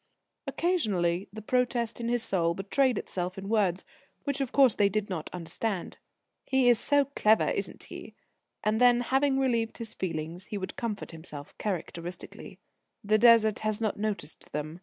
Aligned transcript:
Occasionally 0.47 1.29
the 1.31 1.43
protest 1.43 1.99
in 2.01 2.09
his 2.09 2.23
soul 2.23 2.55
betrayed 2.55 2.97
itself 2.97 3.37
in 3.37 3.47
words, 3.49 3.85
which 4.23 4.41
of 4.41 4.51
course 4.51 4.73
they 4.73 4.89
did 4.89 5.11
not 5.11 5.29
understand. 5.31 5.99
"He 6.43 6.69
is 6.69 6.79
so 6.79 7.05
clever, 7.15 7.47
isn't 7.47 7.83
he?" 7.83 8.15
And 8.63 8.81
then, 8.81 9.01
having 9.01 9.37
relieved 9.37 9.77
his 9.77 9.93
feelings, 9.93 10.45
he 10.45 10.57
would 10.57 10.75
comfort 10.75 11.11
himself 11.11 11.55
characteristically: 11.59 12.57
"The 13.03 13.19
Desert 13.19 13.59
has 13.59 13.79
not 13.79 13.97
noticed 13.99 14.51
them. 14.53 14.79